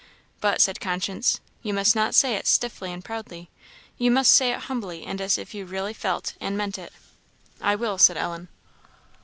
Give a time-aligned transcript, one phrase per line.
[0.39, 3.51] "But," said conscience, "you must not say it stiffly and proudly;
[3.99, 6.91] you must say it humbly and as if you really felt and meant it."
[7.61, 8.47] "I will," said Ellen.